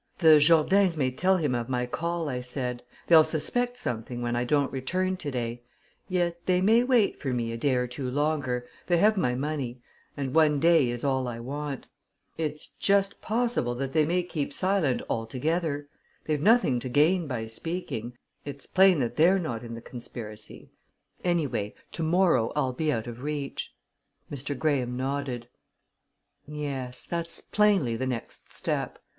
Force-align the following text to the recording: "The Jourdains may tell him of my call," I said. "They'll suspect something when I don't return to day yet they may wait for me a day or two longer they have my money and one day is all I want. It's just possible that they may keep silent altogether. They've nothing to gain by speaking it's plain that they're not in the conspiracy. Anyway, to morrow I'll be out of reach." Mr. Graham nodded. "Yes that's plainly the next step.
"The 0.17 0.39
Jourdains 0.39 0.97
may 0.97 1.11
tell 1.11 1.37
him 1.37 1.53
of 1.53 1.69
my 1.69 1.85
call," 1.85 2.27
I 2.27 2.41
said. 2.41 2.81
"They'll 3.05 3.23
suspect 3.23 3.77
something 3.77 4.19
when 4.23 4.35
I 4.35 4.43
don't 4.43 4.71
return 4.71 5.15
to 5.17 5.29
day 5.29 5.61
yet 6.09 6.47
they 6.47 6.59
may 6.59 6.83
wait 6.83 7.19
for 7.21 7.27
me 7.31 7.51
a 7.51 7.57
day 7.57 7.75
or 7.75 7.85
two 7.85 8.09
longer 8.09 8.67
they 8.87 8.97
have 8.97 9.15
my 9.15 9.35
money 9.35 9.79
and 10.17 10.33
one 10.33 10.59
day 10.59 10.89
is 10.89 11.03
all 11.03 11.27
I 11.27 11.39
want. 11.39 11.85
It's 12.35 12.69
just 12.79 13.21
possible 13.21 13.75
that 13.75 13.93
they 13.93 14.03
may 14.03 14.23
keep 14.23 14.51
silent 14.53 15.03
altogether. 15.07 15.87
They've 16.25 16.41
nothing 16.41 16.79
to 16.79 16.89
gain 16.89 17.27
by 17.27 17.45
speaking 17.45 18.17
it's 18.43 18.65
plain 18.65 18.97
that 19.01 19.17
they're 19.17 19.37
not 19.37 19.63
in 19.63 19.75
the 19.75 19.81
conspiracy. 19.81 20.71
Anyway, 21.23 21.75
to 21.91 22.01
morrow 22.01 22.51
I'll 22.55 22.73
be 22.73 22.91
out 22.91 23.05
of 23.05 23.21
reach." 23.21 23.71
Mr. 24.31 24.57
Graham 24.57 24.97
nodded. 24.97 25.47
"Yes 26.47 27.03
that's 27.05 27.39
plainly 27.39 27.95
the 27.95 28.07
next 28.07 28.51
step. 28.51 28.97